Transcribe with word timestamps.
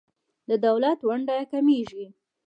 د 0.49 0.51
دولت 0.65 0.99
ونډه 1.07 1.35
کمیږي. 1.51 2.05